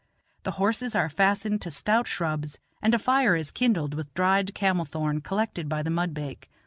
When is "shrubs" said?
2.07-2.57